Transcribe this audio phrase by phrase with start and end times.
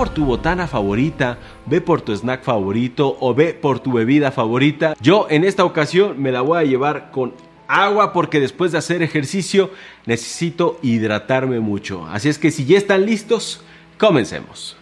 [0.00, 1.36] por tu botana favorita,
[1.66, 4.96] ve por tu snack favorito o ve por tu bebida favorita.
[4.98, 7.34] Yo en esta ocasión me la voy a llevar con
[7.68, 9.70] agua porque después de hacer ejercicio
[10.06, 12.06] necesito hidratarme mucho.
[12.06, 13.60] Así es que si ya están listos,
[13.98, 14.79] comencemos.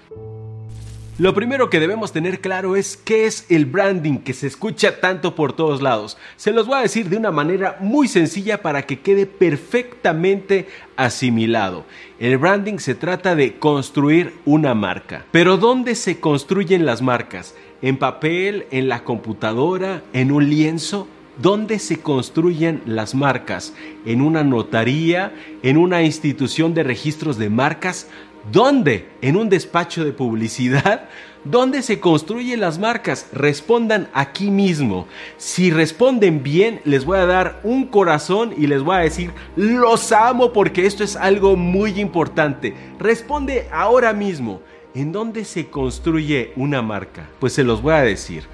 [1.19, 5.35] Lo primero que debemos tener claro es qué es el branding que se escucha tanto
[5.35, 6.17] por todos lados.
[6.37, 11.85] Se los voy a decir de una manera muy sencilla para que quede perfectamente asimilado.
[12.21, 15.25] El branding se trata de construir una marca.
[15.33, 17.57] Pero ¿dónde se construyen las marcas?
[17.83, 18.67] ¿En papel?
[18.71, 20.05] ¿En la computadora?
[20.13, 21.09] ¿En un lienzo?
[21.43, 23.75] ¿Dónde se construyen las marcas?
[24.05, 25.33] ¿En una notaría?
[25.65, 28.09] ¿En una institución de registros de marcas?
[28.53, 29.09] ¿Dónde?
[29.21, 31.09] ¿En un despacho de publicidad?
[31.45, 33.29] ¿Dónde se construyen las marcas?
[33.33, 35.07] Respondan aquí mismo.
[35.37, 40.13] Si responden bien, les voy a dar un corazón y les voy a decir, los
[40.13, 42.75] amo porque esto es algo muy importante.
[42.99, 44.61] Responde ahora mismo.
[44.95, 47.29] ¿En dónde se construye una marca?
[47.39, 48.45] Pues se los voy a decir.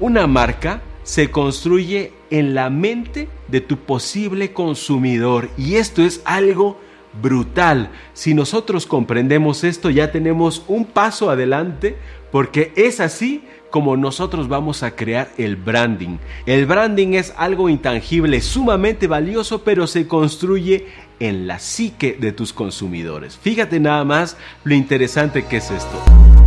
[0.00, 6.78] Una marca se construye en la mente de tu posible consumidor y esto es algo
[7.20, 7.90] brutal.
[8.12, 11.96] Si nosotros comprendemos esto, ya tenemos un paso adelante
[12.30, 16.18] porque es así como nosotros vamos a crear el branding.
[16.46, 20.86] El branding es algo intangible, sumamente valioso, pero se construye
[21.20, 23.36] en la psique de tus consumidores.
[23.36, 26.45] Fíjate nada más lo interesante que es esto.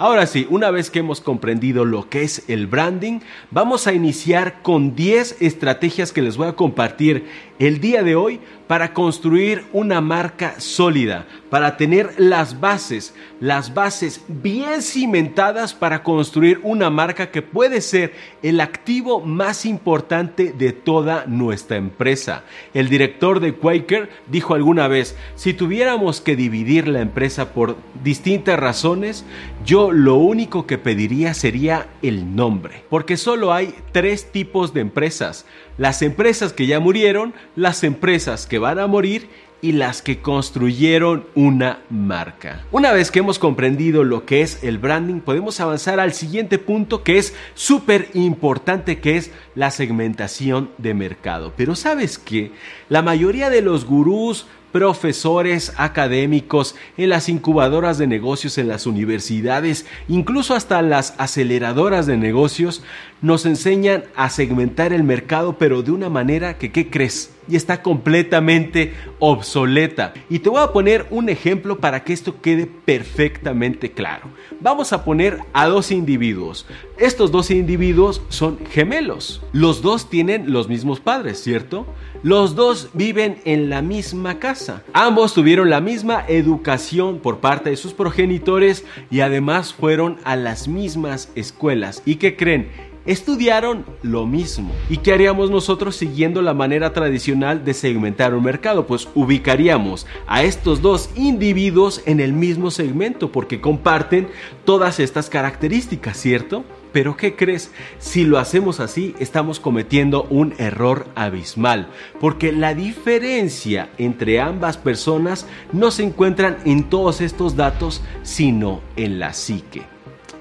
[0.00, 3.18] Ahora sí, una vez que hemos comprendido lo que es el branding,
[3.50, 7.26] vamos a iniciar con 10 estrategias que les voy a compartir
[7.58, 14.22] el día de hoy para construir una marca sólida, para tener las bases, las bases
[14.28, 21.24] bien cimentadas para construir una marca que puede ser el activo más importante de toda
[21.26, 22.44] nuestra empresa.
[22.74, 28.60] El director de Quaker dijo alguna vez, si tuviéramos que dividir la empresa por distintas
[28.60, 29.24] razones,
[29.64, 35.46] yo lo único que pediría sería el nombre, porque solo hay tres tipos de empresas
[35.78, 39.28] las empresas que ya murieron, las empresas que van a morir
[39.60, 42.64] y las que construyeron una marca.
[42.70, 47.02] Una vez que hemos comprendido lo que es el branding, podemos avanzar al siguiente punto
[47.02, 51.52] que es súper importante, que es la segmentación de mercado.
[51.56, 52.52] Pero sabes que
[52.88, 59.86] la mayoría de los gurús, profesores académicos, en las incubadoras de negocios, en las universidades,
[60.08, 62.82] incluso hasta las aceleradoras de negocios,
[63.20, 67.34] nos enseñan a segmentar el mercado, pero de una manera que, ¿qué crees?
[67.48, 70.12] Y está completamente obsoleta.
[70.28, 74.28] Y te voy a poner un ejemplo para que esto quede perfectamente claro.
[74.60, 76.66] Vamos a poner a dos individuos.
[76.98, 79.42] Estos dos individuos son gemelos.
[79.52, 81.86] Los dos tienen los mismos padres, ¿cierto?
[82.22, 84.57] Los dos viven en la misma casa.
[84.92, 90.68] Ambos tuvieron la misma educación por parte de sus progenitores y además fueron a las
[90.68, 92.02] mismas escuelas.
[92.04, 92.68] ¿Y qué creen?
[93.08, 94.70] estudiaron lo mismo.
[94.90, 98.86] ¿Y qué haríamos nosotros siguiendo la manera tradicional de segmentar un mercado?
[98.86, 104.28] Pues ubicaríamos a estos dos individuos en el mismo segmento porque comparten
[104.66, 106.64] todas estas características, ¿cierto?
[106.98, 107.70] Pero ¿qué crees?
[108.00, 111.86] Si lo hacemos así, estamos cometiendo un error abismal,
[112.18, 119.20] porque la diferencia entre ambas personas no se encuentran en todos estos datos, sino en
[119.20, 119.82] la psique.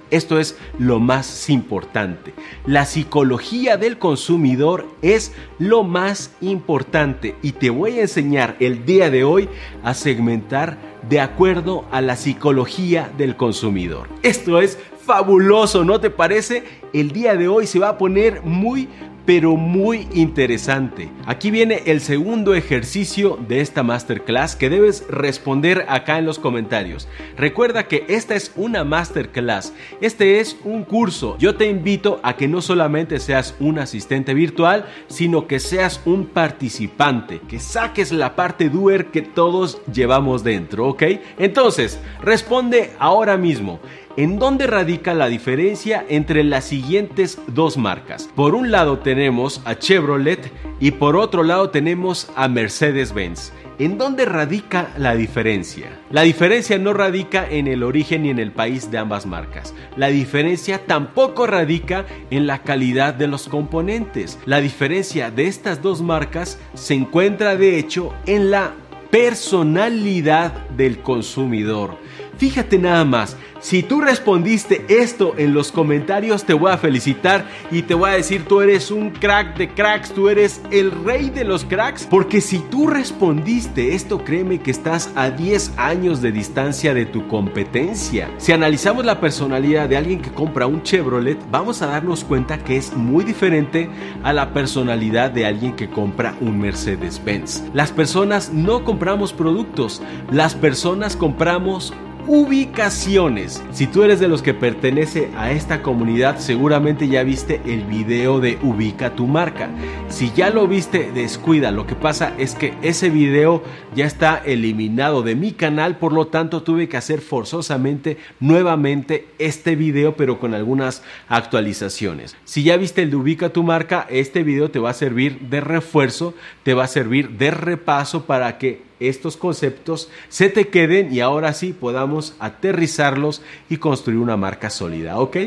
[0.09, 2.33] Esto es lo más importante.
[2.65, 9.11] La psicología del consumidor es lo más importante y te voy a enseñar el día
[9.11, 9.47] de hoy
[9.83, 14.09] a segmentar de acuerdo a la psicología del consumidor.
[14.23, 16.63] Esto es fabuloso, ¿no te parece?
[16.93, 18.89] El día de hoy se va a poner muy
[19.27, 21.09] pero muy interesante.
[21.25, 27.09] Aquí viene el segundo ejercicio de esta masterclass que debes responder acá en los comentarios.
[27.35, 31.35] Recuerda que esta es una masterclass, este es un curso.
[31.39, 36.27] Yo te invito a que no solamente seas un asistente virtual, sino que seas un
[36.27, 41.03] participante, que saques la parte doer que todos llevamos dentro, ¿ok?
[41.37, 43.81] Entonces, responde ahora mismo.
[44.17, 48.27] ¿En dónde radica la diferencia entre las siguientes dos marcas?
[48.35, 53.51] Por un lado tenemos a Chevrolet y por otro lado tenemos a Mercedes-Benz.
[53.77, 55.99] ¿En dónde radica la diferencia?
[56.09, 59.75] La diferencia no radica en el origen ni en el país de ambas marcas.
[59.97, 64.39] La diferencia tampoco radica en la calidad de los componentes.
[64.47, 68.73] La diferencia de estas dos marcas se encuentra de hecho en la
[69.11, 71.97] personalidad del consumidor.
[72.37, 77.81] Fíjate nada más, si tú respondiste esto en los comentarios, te voy a felicitar y
[77.81, 81.43] te voy a decir, tú eres un crack de cracks, tú eres el rey de
[81.43, 86.93] los cracks, porque si tú respondiste esto, créeme que estás a 10 años de distancia
[86.93, 88.29] de tu competencia.
[88.37, 92.77] Si analizamos la personalidad de alguien que compra un Chevrolet, vamos a darnos cuenta que
[92.77, 93.89] es muy diferente
[94.23, 97.63] a la personalidad de alguien que compra un Mercedes-Benz.
[97.73, 101.93] Las personas no compramos productos, las personas compramos
[102.27, 103.63] ubicaciones.
[103.71, 108.41] Si tú eres de los que pertenece a esta comunidad, seguramente ya viste el video
[108.41, 109.69] de Ubica tu marca.
[110.09, 111.71] Si ya lo viste, descuida.
[111.71, 113.63] Lo que pasa es que ese video
[113.95, 119.77] ya está eliminado de mi canal, por lo tanto tuve que hacer forzosamente nuevamente este
[119.77, 122.35] video, pero con algunas actualizaciones.
[122.43, 125.61] Si ya viste el de Ubica tu marca, este video te va a servir de
[125.61, 126.33] refuerzo,
[126.63, 131.53] te va a servir de repaso para que estos conceptos se te queden y ahora
[131.53, 135.37] sí podamos aterrizarlos y construir una marca sólida, ¿ok?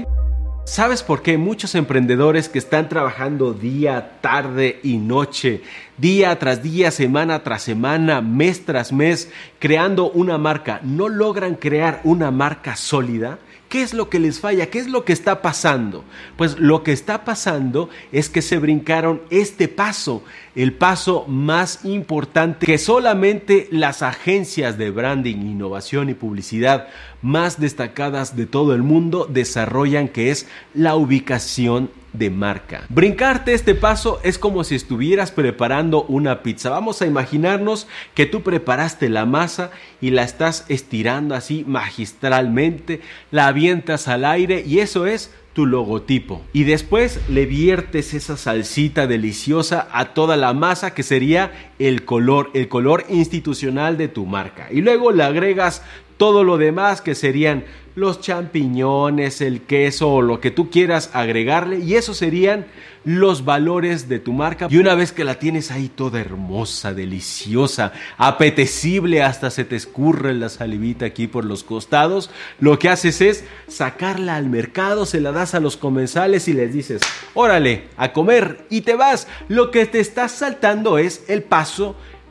[0.65, 5.63] ¿Sabes por qué muchos emprendedores que están trabajando día, tarde y noche,
[6.01, 12.01] día tras día, semana tras semana, mes tras mes, creando una marca, no logran crear
[12.05, 13.39] una marca sólida?
[13.71, 14.67] ¿Qué es lo que les falla?
[14.67, 16.05] ¿Qué es lo que está pasando?
[16.37, 20.25] Pues lo que está pasando es que se brincaron este paso,
[20.57, 26.89] el paso más importante que solamente las agencias de branding, innovación y publicidad
[27.23, 32.85] más destacadas de todo el mundo desarrollan, que es la ubicación de marca.
[32.89, 36.71] Brincarte este paso es como si estuvieras preparando una pizza.
[36.71, 39.71] Vamos a imaginarnos que tú preparaste la masa
[40.01, 46.43] y la estás estirando así magistralmente, la avientas al aire y eso es tu logotipo.
[46.53, 52.51] Y después le viertes esa salsita deliciosa a toda la masa que sería el color,
[52.55, 54.69] el color institucional de tu marca.
[54.71, 55.83] Y luego le agregas
[56.19, 61.81] todo lo demás que serían los champiñones, el queso o lo que tú quieras agregarle
[61.81, 62.67] y esos serían
[63.05, 64.67] los valores de tu marca.
[64.71, 70.35] Y una vez que la tienes ahí toda hermosa, deliciosa, apetecible, hasta se te escurre
[70.35, 75.33] la salivita aquí por los costados, lo que haces es sacarla al mercado, se la
[75.33, 77.01] das a los comensales y les dices,
[77.35, 79.27] órale, a comer y te vas.
[79.49, 81.70] Lo que te estás saltando es el paso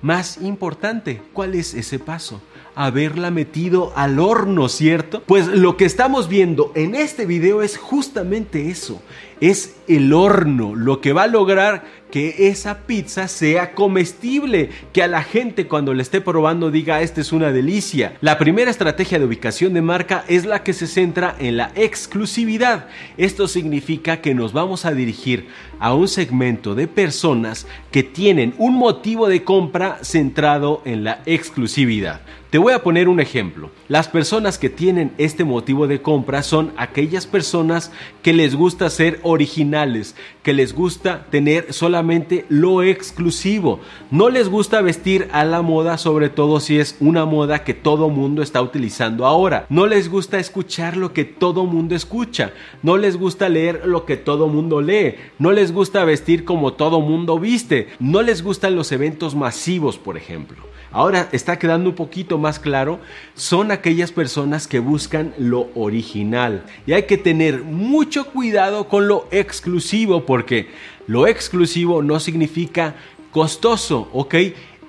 [0.02, 1.22] más importante.
[1.34, 2.42] ¿Cuál es ese paso?
[2.80, 5.22] haberla metido al horno, ¿cierto?
[5.26, 9.02] Pues lo que estamos viendo en este video es justamente eso.
[9.42, 15.08] Es el horno lo que va a lograr que esa pizza sea comestible, que a
[15.08, 18.18] la gente cuando la esté probando diga esta es una delicia.
[18.22, 22.88] La primera estrategia de ubicación de marca es la que se centra en la exclusividad.
[23.18, 25.48] Esto significa que nos vamos a dirigir
[25.80, 32.22] a un segmento de personas que tienen un motivo de compra centrado en la exclusividad.
[32.50, 33.70] Te voy a poner un ejemplo.
[33.88, 37.92] Las personas que tienen este motivo de compra son aquellas personas
[38.24, 43.80] que les gusta ser originales, que les gusta tener solamente lo exclusivo.
[44.12, 48.10] No les gusta vestir a la moda, sobre todo si es una moda que todo
[48.10, 49.66] mundo está utilizando ahora.
[49.70, 52.52] No les gusta escuchar lo que todo mundo escucha.
[52.84, 55.16] No les gusta leer lo que todo mundo lee.
[55.38, 57.90] No les gusta vestir como todo mundo viste.
[58.00, 63.00] No les gustan los eventos masivos, por ejemplo ahora está quedando un poquito más claro,
[63.36, 66.64] son aquellas personas que buscan lo original.
[66.86, 70.70] Y hay que tener mucho cuidado con lo exclusivo, porque
[71.08, 72.96] lo exclusivo no significa
[73.32, 74.36] costoso, ¿ok?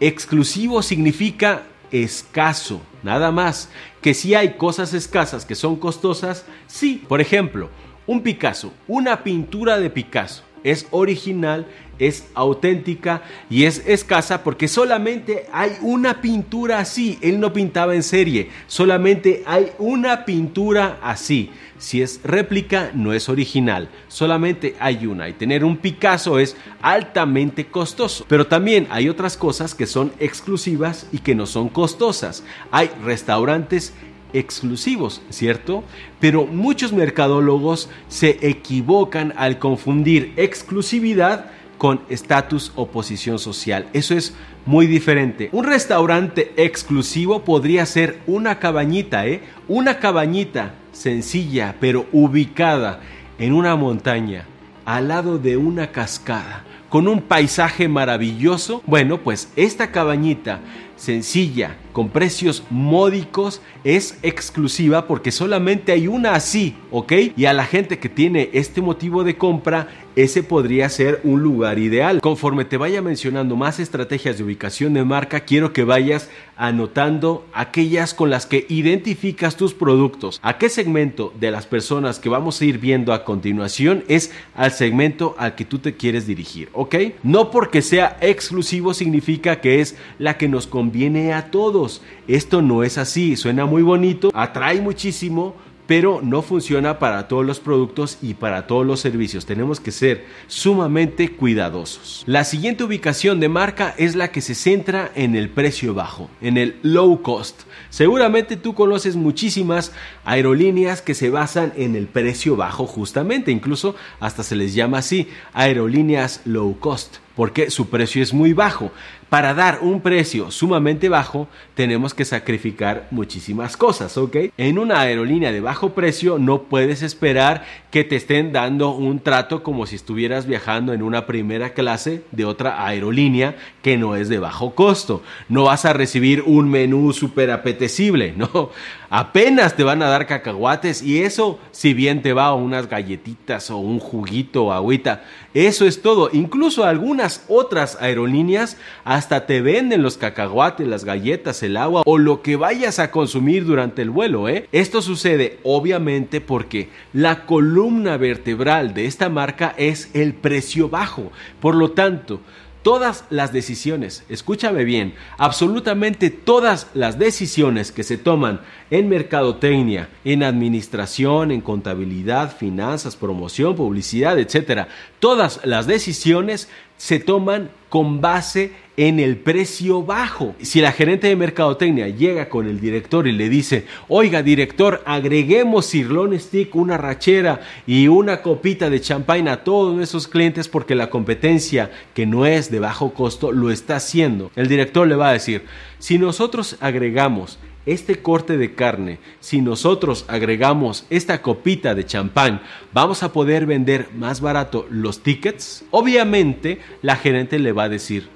[0.00, 3.68] Exclusivo significa escaso, nada más.
[4.00, 7.04] Que si hay cosas escasas que son costosas, sí.
[7.08, 7.68] Por ejemplo,
[8.06, 11.66] un Picasso, una pintura de Picasso es original,
[11.98, 17.18] es auténtica y es escasa porque solamente hay una pintura así.
[17.20, 21.50] Él no pintaba en serie, solamente hay una pintura así.
[21.80, 25.30] Si es réplica, no es original, solamente hay una.
[25.30, 28.26] Y tener un Picasso es altamente costoso.
[28.28, 32.44] Pero también hay otras cosas que son exclusivas y que no son costosas.
[32.70, 33.94] Hay restaurantes
[34.34, 35.82] exclusivos, ¿cierto?
[36.20, 41.46] Pero muchos mercadólogos se equivocan al confundir exclusividad
[41.78, 43.88] con estatus o posición social.
[43.94, 44.34] Eso es
[44.66, 45.48] muy diferente.
[45.52, 49.40] Un restaurante exclusivo podría ser una cabañita, ¿eh?
[49.66, 53.00] Una cabañita sencilla pero ubicada
[53.38, 54.44] en una montaña,
[54.84, 58.82] al lado de una cascada, con un paisaje maravilloso.
[58.84, 60.60] Bueno, pues esta cabañita
[60.96, 67.12] sencilla, con precios módicos, es exclusiva porque solamente hay una así, ¿ok?
[67.34, 71.78] Y a la gente que tiene este motivo de compra ese podría ser un lugar
[71.78, 72.20] ideal.
[72.20, 78.12] Conforme te vaya mencionando más estrategias de ubicación de marca, quiero que vayas anotando aquellas
[78.12, 80.38] con las que identificas tus productos.
[80.42, 84.72] ¿A qué segmento de las personas que vamos a ir viendo a continuación es al
[84.72, 86.68] segmento al que tú te quieres dirigir?
[86.72, 86.96] ¿Ok?
[87.22, 92.02] No porque sea exclusivo significa que es la que nos conviene a todos.
[92.28, 95.54] Esto no es así, suena muy bonito, atrae muchísimo
[95.90, 99.44] pero no funciona para todos los productos y para todos los servicios.
[99.44, 102.22] Tenemos que ser sumamente cuidadosos.
[102.26, 106.58] La siguiente ubicación de marca es la que se centra en el precio bajo, en
[106.58, 107.62] el low cost.
[107.88, 109.90] Seguramente tú conoces muchísimas
[110.24, 115.26] aerolíneas que se basan en el precio bajo justamente, incluso hasta se les llama así,
[115.54, 118.90] aerolíneas low cost porque su precio es muy bajo.
[119.28, 124.36] Para dar un precio sumamente bajo, tenemos que sacrificar muchísimas cosas, ¿ok?
[124.56, 129.62] En una aerolínea de bajo precio no puedes esperar que te estén dando un trato
[129.62, 134.40] como si estuvieras viajando en una primera clase de otra aerolínea que no es de
[134.40, 135.22] bajo costo.
[135.48, 138.70] No vas a recibir un menú súper apetecible, ¿no?
[139.12, 143.78] Apenas te van a dar cacahuates y eso, si bien te va unas galletitas o
[143.78, 146.30] un juguito o agüita, eso es todo.
[146.32, 152.40] Incluso algunas otras aerolíneas hasta te venden los cacahuates, las galletas, el agua o lo
[152.42, 154.48] que vayas a consumir durante el vuelo.
[154.48, 154.68] ¿eh?
[154.70, 161.32] Esto sucede obviamente porque la columna vertebral de esta marca es el precio bajo.
[161.58, 162.40] Por lo tanto,
[162.82, 170.42] Todas las decisiones, escúchame bien, absolutamente todas las decisiones que se toman en mercadotecnia, en
[170.42, 176.70] administración, en contabilidad, finanzas, promoción, publicidad, etcétera, todas las decisiones
[177.00, 180.54] se toman con base en el precio bajo.
[180.60, 185.86] Si la gerente de mercadotecnia llega con el director y le dice, oiga director, agreguemos
[185.86, 191.08] sirloin stick, una rachera y una copita de champagne a todos esos clientes porque la
[191.08, 194.50] competencia que no es de bajo costo lo está haciendo.
[194.54, 195.64] El director le va a decir,
[195.98, 197.58] si nosotros agregamos
[197.92, 204.08] este corte de carne, si nosotros agregamos esta copita de champán, vamos a poder vender
[204.14, 205.84] más barato los tickets.
[205.90, 208.28] Obviamente la gerente le va a decir,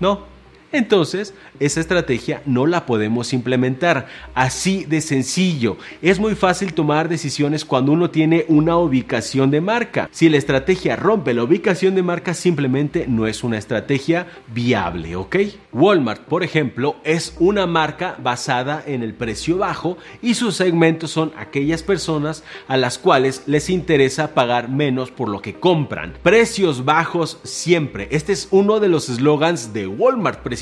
[0.00, 0.26] no,
[0.72, 4.06] entonces, esa estrategia no la podemos implementar.
[4.34, 5.76] Así de sencillo.
[6.00, 10.08] Es muy fácil tomar decisiones cuando uno tiene una ubicación de marca.
[10.12, 15.36] Si la estrategia rompe la ubicación de marca, simplemente no es una estrategia viable, ¿ok?
[15.72, 21.32] Walmart, por ejemplo, es una marca basada en el precio bajo y sus segmentos son
[21.36, 26.14] aquellas personas a las cuales les interesa pagar menos por lo que compran.
[26.22, 28.08] Precios bajos siempre.
[28.12, 30.59] Este es uno de los eslogans de Walmart, precisamente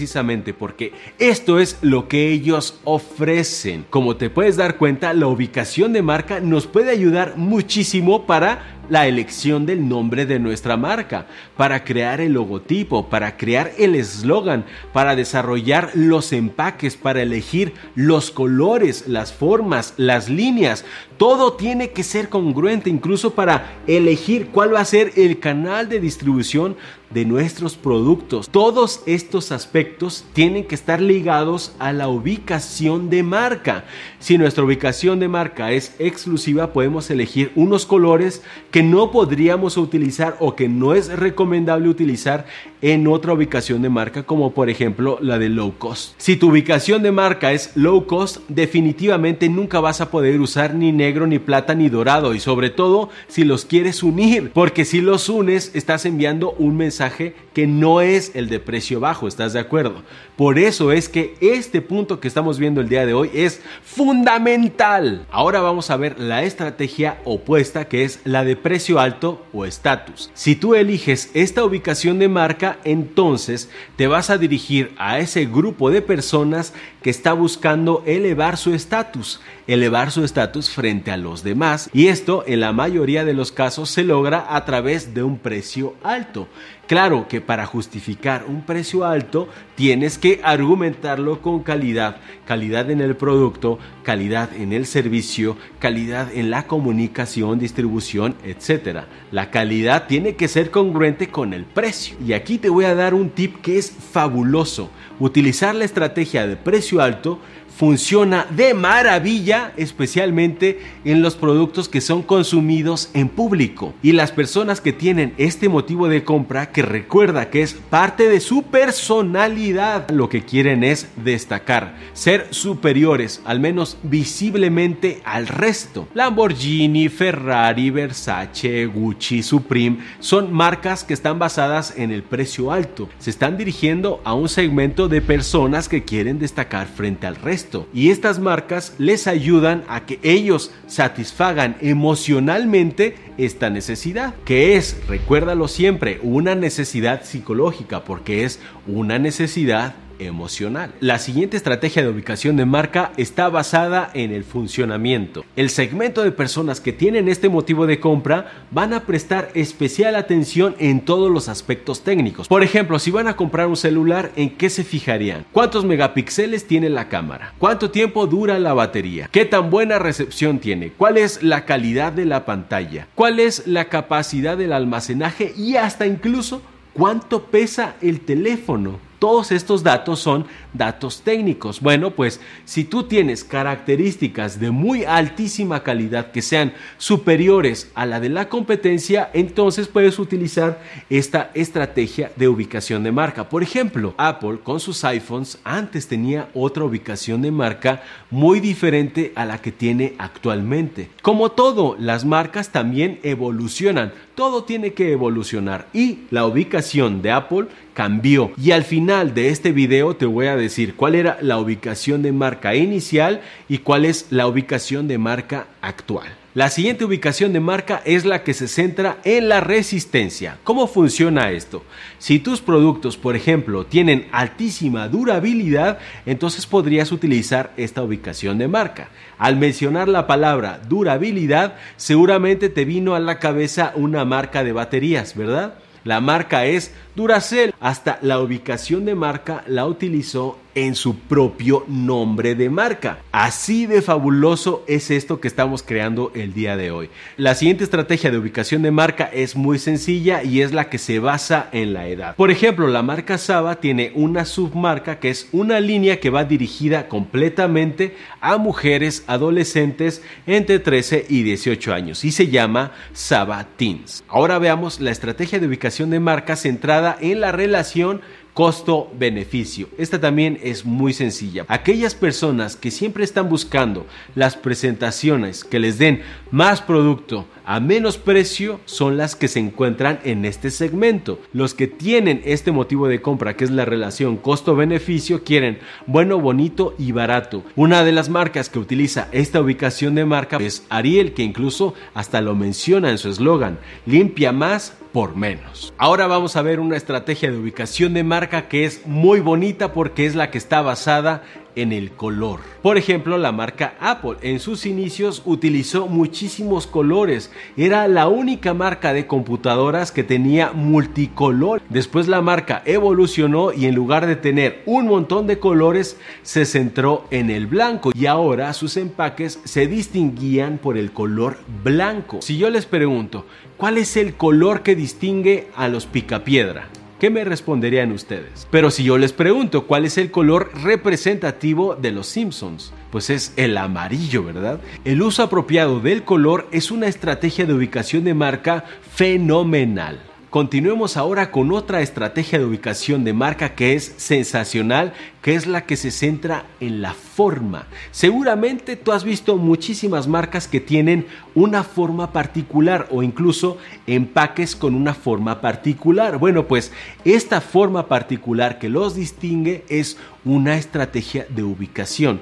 [0.52, 3.84] porque esto es lo que ellos ofrecen.
[3.90, 9.06] Como te puedes dar cuenta, la ubicación de marca nos puede ayudar muchísimo para la
[9.06, 11.26] elección del nombre de nuestra marca,
[11.56, 18.30] para crear el logotipo, para crear el eslogan, para desarrollar los empaques, para elegir los
[18.30, 20.84] colores, las formas, las líneas.
[21.16, 26.00] Todo tiene que ser congruente, incluso para elegir cuál va a ser el canal de
[26.00, 26.76] distribución
[27.10, 28.48] de nuestros productos.
[28.50, 33.84] Todos estos aspectos tienen que estar ligados a la ubicación de marca.
[34.18, 40.36] Si nuestra ubicación de marca es exclusiva, podemos elegir unos colores que no podríamos utilizar
[40.40, 42.46] o que no es recomendable utilizar
[42.82, 46.14] en otra ubicación de marca como por ejemplo la de low cost.
[46.18, 50.92] Si tu ubicación de marca es low cost, definitivamente nunca vas a poder usar ni
[50.92, 55.28] negro, ni plata, ni dorado y sobre todo si los quieres unir, porque si los
[55.28, 60.02] unes estás enviando un mensaje que no es el de precio bajo, ¿estás de acuerdo?
[60.36, 65.26] Por eso es que este punto que estamos viendo el día de hoy es fundamental.
[65.30, 70.30] Ahora vamos a ver la estrategia opuesta que es la de precio alto o estatus.
[70.34, 75.90] Si tú eliges esta ubicación de marca, entonces te vas a dirigir a ese grupo
[75.90, 81.88] de personas que está buscando elevar su estatus, elevar su estatus frente a los demás
[81.92, 85.94] y esto en la mayoría de los casos se logra a través de un precio
[86.02, 86.48] alto.
[86.88, 92.16] Claro que para justificar un precio alto tienes que argumentarlo con calidad,
[92.46, 99.00] calidad en el producto, calidad en el servicio, calidad en la comunicación, distribución, etc.
[99.30, 102.16] La calidad tiene que ser congruente con el precio.
[102.26, 104.90] Y aquí te voy a dar un tip que es fabuloso.
[105.20, 107.38] Utilizar la estrategia de precio alto
[107.78, 113.94] funciona de maravilla, especialmente en los productos que son consumidos en público.
[114.02, 118.40] Y las personas que tienen este motivo de compra que recuerda que es parte de
[118.40, 120.10] su personalidad.
[120.10, 126.08] Lo que quieren es destacar, ser superiores, al menos visiblemente al resto.
[126.14, 133.08] Lamborghini, Ferrari, Versace, Gucci, Supreme son marcas que están basadas en el precio alto.
[133.20, 137.67] Se están dirigiendo a un segmento de personas que quieren destacar frente al resto.
[137.92, 145.68] Y estas marcas les ayudan a que ellos satisfagan emocionalmente esta necesidad, que es, recuérdalo
[145.68, 150.92] siempre, una necesidad psicológica, porque es una necesidad emocional.
[151.00, 155.44] La siguiente estrategia de ubicación de marca está basada en el funcionamiento.
[155.56, 160.74] El segmento de personas que tienen este motivo de compra van a prestar especial atención
[160.78, 162.48] en todos los aspectos técnicos.
[162.48, 165.46] Por ejemplo, si van a comprar un celular, ¿en qué se fijarían?
[165.52, 167.54] ¿Cuántos megapíxeles tiene la cámara?
[167.58, 169.28] ¿Cuánto tiempo dura la batería?
[169.30, 170.92] ¿Qué tan buena recepción tiene?
[170.96, 173.08] ¿Cuál es la calidad de la pantalla?
[173.14, 175.52] ¿Cuál es la capacidad del almacenaje?
[175.56, 176.62] Y hasta incluso
[176.94, 178.98] cuánto pesa el teléfono.
[179.18, 180.46] Todos estos datos son
[180.78, 181.80] datos técnicos.
[181.80, 188.20] Bueno, pues si tú tienes características de muy altísima calidad que sean superiores a la
[188.20, 190.80] de la competencia, entonces puedes utilizar
[191.10, 193.48] esta estrategia de ubicación de marca.
[193.48, 199.44] Por ejemplo, Apple con sus iPhones antes tenía otra ubicación de marca muy diferente a
[199.44, 201.10] la que tiene actualmente.
[201.22, 204.12] Como todo, las marcas también evolucionan.
[204.34, 208.52] Todo tiene que evolucionar y la ubicación de Apple cambió.
[208.56, 212.32] Y al final de este video te voy a decir cuál era la ubicación de
[212.32, 216.28] marca inicial y cuál es la ubicación de marca actual.
[216.54, 220.58] La siguiente ubicación de marca es la que se centra en la resistencia.
[220.64, 221.84] ¿Cómo funciona esto?
[222.18, 229.10] Si tus productos, por ejemplo, tienen altísima durabilidad, entonces podrías utilizar esta ubicación de marca.
[229.38, 235.36] Al mencionar la palabra durabilidad, seguramente te vino a la cabeza una marca de baterías,
[235.36, 235.74] ¿verdad?
[236.04, 237.74] La marca es Duracell.
[237.80, 243.18] Hasta la ubicación de marca la utilizó en su propio nombre de marca.
[243.32, 247.10] Así de fabuloso es esto que estamos creando el día de hoy.
[247.36, 251.18] La siguiente estrategia de ubicación de marca es muy sencilla y es la que se
[251.18, 252.36] basa en la edad.
[252.36, 257.08] Por ejemplo, la marca Saba tiene una submarca que es una línea que va dirigida
[257.08, 264.22] completamente a mujeres adolescentes entre 13 y 18 años y se llama Saba Teens.
[264.28, 268.20] Ahora veamos la estrategia de ubicación de marca centrada en la relación
[268.58, 269.88] costo-beneficio.
[269.98, 271.64] Esta también es muy sencilla.
[271.68, 278.16] Aquellas personas que siempre están buscando las presentaciones que les den más producto a menos
[278.16, 281.38] precio son las que se encuentran en este segmento.
[281.52, 286.94] Los que tienen este motivo de compra, que es la relación costo-beneficio, quieren bueno, bonito
[286.98, 287.62] y barato.
[287.76, 292.40] Una de las marcas que utiliza esta ubicación de marca es Ariel, que incluso hasta
[292.40, 295.92] lo menciona en su eslogan, limpia más por menos.
[295.98, 300.24] Ahora vamos a ver una estrategia de ubicación de marca que es muy bonita porque
[300.24, 301.42] es la que está basada
[301.76, 302.60] en el color.
[302.82, 307.50] Por ejemplo, la marca Apple en sus inicios utilizó muchísimos colores.
[307.76, 311.82] Era la única marca de computadoras que tenía multicolor.
[311.88, 317.24] Después la marca evolucionó y en lugar de tener un montón de colores se centró
[317.30, 322.40] en el blanco y ahora sus empaques se distinguían por el color blanco.
[322.42, 326.88] Si yo les pregunto, ¿cuál es el color que distingue a los picapiedra?
[327.18, 328.68] ¿Qué me responderían ustedes?
[328.70, 333.52] Pero si yo les pregunto cuál es el color representativo de los Simpsons, pues es
[333.56, 334.80] el amarillo, ¿verdad?
[335.04, 340.27] El uso apropiado del color es una estrategia de ubicación de marca fenomenal.
[340.50, 345.84] Continuemos ahora con otra estrategia de ubicación de marca que es sensacional, que es la
[345.84, 347.86] que se centra en la forma.
[348.12, 354.94] Seguramente tú has visto muchísimas marcas que tienen una forma particular o incluso empaques con
[354.94, 356.38] una forma particular.
[356.38, 356.92] Bueno, pues
[357.26, 362.40] esta forma particular que los distingue es una estrategia de ubicación.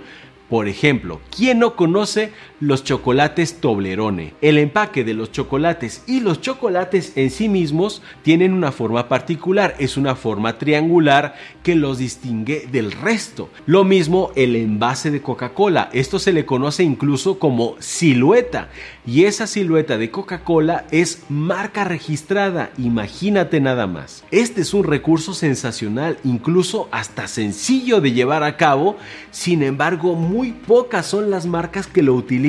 [0.48, 4.32] Por ejemplo, ¿quién no conoce los chocolates Toblerone?
[4.40, 9.74] El empaque de los chocolates y los chocolates en sí mismos tienen una forma particular,
[9.78, 13.50] es una forma triangular que los distingue del resto.
[13.66, 18.68] Lo mismo el envase de Coca-Cola, esto se le conoce incluso como silueta
[19.06, 24.24] y esa silueta de Coca-Cola es marca registrada, imagínate nada más.
[24.30, 28.96] Este es un recurso sensacional, incluso hasta sencillo de llevar a cabo,
[29.30, 32.45] sin embargo muy pocas son las marcas que lo utilizan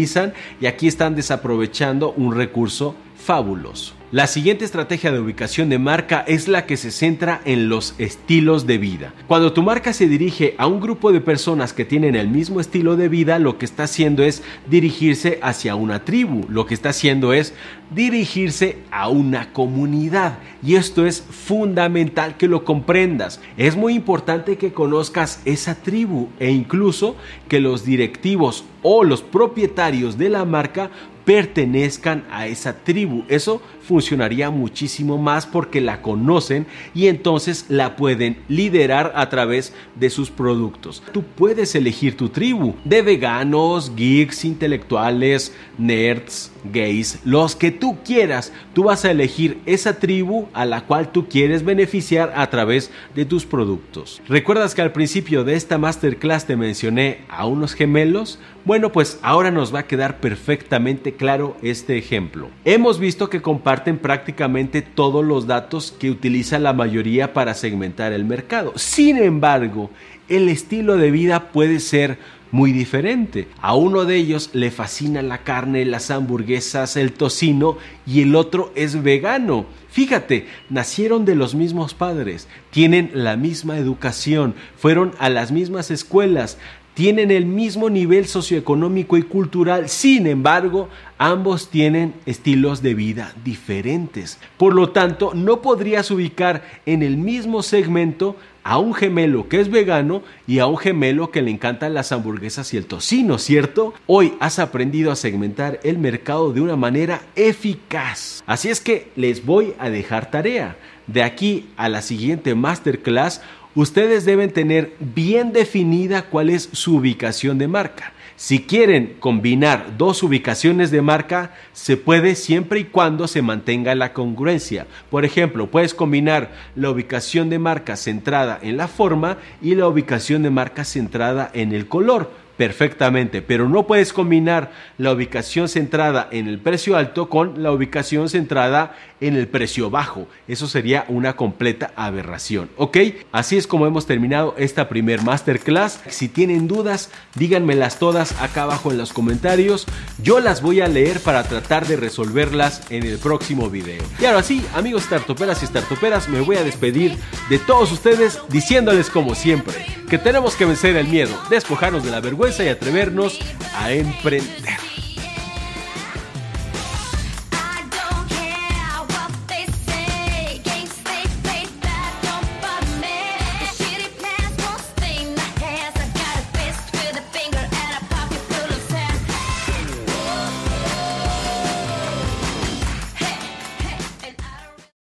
[0.62, 3.97] y aquí están desaprovechando un recurso fabuloso.
[4.10, 8.65] La siguiente estrategia de ubicación de marca es la que se centra en los estilos
[8.65, 9.13] de vida.
[9.28, 12.96] Cuando tu marca se dirige a un grupo de personas que tienen el mismo estilo
[12.96, 17.34] de vida, lo que está haciendo es dirigirse hacia una tribu, lo que está haciendo
[17.34, 17.54] es
[17.91, 20.39] dirigirse a una comunidad.
[20.63, 23.41] Y esto es fundamental que lo comprendas.
[23.58, 27.17] Es muy importante que conozcas esa tribu e incluso
[27.50, 30.91] que los directivos o los propietarios de la marca
[31.28, 33.26] pertenezcan a esa tribu.
[33.28, 40.10] Eso funcionaría muchísimo más porque la conocen y entonces la pueden liderar a través de
[40.10, 41.02] sus productos.
[41.13, 48.52] Tú puedes elegir tu tribu de veganos, geeks, intelectuales, nerds, gays, los que tú quieras.
[48.73, 53.26] Tú vas a elegir esa tribu a la cual tú quieres beneficiar a través de
[53.26, 54.21] tus productos.
[54.28, 58.39] ¿Recuerdas que al principio de esta masterclass te mencioné a unos gemelos?
[58.65, 62.50] Bueno, pues ahora nos va a quedar perfectamente claro este ejemplo.
[62.65, 63.41] Hemos visto que
[63.78, 68.74] comparten prácticamente todos los datos que utiliza la mayoría para segmentar el mercado.
[68.76, 69.92] Sin embargo,
[70.30, 72.18] el estilo de vida puede ser
[72.50, 73.48] muy diferente.
[73.62, 78.72] A uno de ellos le fascina la carne, las hamburguesas, el tocino y el otro
[78.74, 79.68] es vegano.
[79.92, 86.58] Fíjate, nacieron de los mismos padres, tienen la misma educación, fueron a las mismas escuelas,
[86.98, 94.40] tienen el mismo nivel socioeconómico y cultural, sin embargo, ambos tienen estilos de vida diferentes.
[94.58, 99.70] Por lo tanto, no podrías ubicar en el mismo segmento a un gemelo que es
[99.70, 103.94] vegano y a un gemelo que le encantan las hamburguesas y el tocino, ¿cierto?
[104.08, 108.44] Hoy has aprendido a segmentar el mercado de una manera eficaz.
[108.48, 110.78] Así es que les voy a dejar tarea.
[111.06, 113.42] De aquí a la siguiente masterclass,
[113.78, 118.12] ustedes deben tener bien definida cuál es su ubicación de marca.
[118.36, 124.13] Si quieren combinar dos ubicaciones de marca, se puede siempre y cuando se mantenga la
[124.13, 124.88] congruencia.
[125.12, 130.42] Por ejemplo, puedes combinar la ubicación de marca centrada en la forma y la ubicación
[130.42, 136.48] de marca centrada en el color perfectamente, pero no puedes combinar la ubicación centrada en
[136.48, 140.27] el precio alto con la ubicación centrada en el precio bajo.
[140.47, 142.97] Eso sería una completa aberración, ¿ok?
[143.32, 145.99] Así es como hemos terminado esta primer masterclass.
[146.10, 149.86] Si tienen dudas, díganmelas todas acá abajo en los comentarios.
[150.21, 154.03] Yo las voy a leer para tratar de resolverlas en el próximo video.
[154.19, 157.17] Y ahora sí, amigos startuperas y startuperas, me voy a despedir
[157.49, 159.75] de todos ustedes diciéndoles como siempre
[160.10, 163.39] que tenemos que vencer el miedo, despojarnos de la vergüenza y atrevernos
[163.75, 164.87] a emprender.